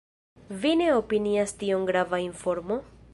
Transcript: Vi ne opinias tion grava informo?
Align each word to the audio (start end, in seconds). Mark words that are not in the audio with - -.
Vi 0.63 0.71
ne 0.79 0.87
opinias 1.01 1.55
tion 1.65 1.87
grava 1.93 2.23
informo? 2.27 2.83